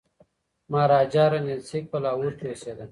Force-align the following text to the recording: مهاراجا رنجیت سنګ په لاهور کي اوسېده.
مهاراجا 0.71 1.23
رنجیت 1.31 1.61
سنګ 1.69 1.85
په 1.91 1.97
لاهور 2.03 2.31
کي 2.39 2.45
اوسېده. 2.49 2.79